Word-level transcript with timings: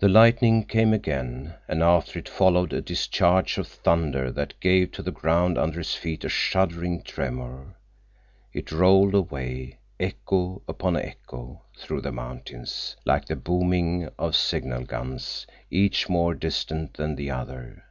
The 0.00 0.08
lightning 0.08 0.64
came 0.64 0.92
again, 0.92 1.54
and 1.68 1.80
after 1.80 2.18
it 2.18 2.28
followed 2.28 2.72
a 2.72 2.80
discharge 2.82 3.58
of 3.58 3.68
thunder 3.68 4.32
that 4.32 4.58
gave 4.58 4.90
to 4.90 5.04
the 5.04 5.12
ground 5.12 5.56
under 5.56 5.78
his 5.78 5.94
feet 5.94 6.24
a 6.24 6.28
shuddering 6.28 7.02
tremor. 7.04 7.76
It 8.52 8.72
rolled 8.72 9.14
away, 9.14 9.78
echo 10.00 10.62
upon 10.66 10.96
echo, 10.96 11.62
through 11.78 12.00
the 12.00 12.10
mountains, 12.10 12.96
like 13.04 13.26
the 13.26 13.36
booming 13.36 14.08
of 14.18 14.34
signal 14.34 14.82
guns, 14.82 15.46
each 15.70 16.08
more 16.08 16.34
distant 16.34 16.94
than 16.94 17.14
the 17.14 17.30
other. 17.30 17.84